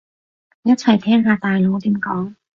[0.63, 2.33] 一齊聽下大佬點講